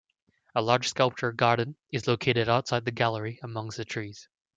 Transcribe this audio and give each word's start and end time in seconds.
A 0.55 0.63
large 0.63 0.87
sculpture 0.87 1.31
garden 1.31 1.75
is 1.91 2.07
located 2.07 2.49
outside 2.49 2.85
the 2.85 2.91
gallery 2.91 3.39
amongs 3.43 3.75
the 3.77 3.85
trees. 3.85 4.27